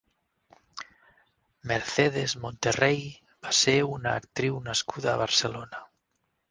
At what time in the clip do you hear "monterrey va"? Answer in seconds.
2.47-3.55